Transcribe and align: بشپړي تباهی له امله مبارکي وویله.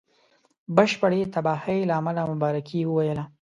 بشپړي 0.75 1.21
تباهی 1.33 1.79
له 1.89 1.93
امله 1.99 2.21
مبارکي 2.31 2.79
وویله. 2.85 3.23